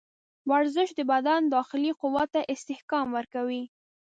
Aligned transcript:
ورزش 0.51 0.89
د 0.95 0.99
بدن 1.11 1.41
داخلي 1.55 1.91
قوت 2.01 2.29
ته 2.35 2.41
استحکام 2.53 3.07
ورکوي. 3.17 3.63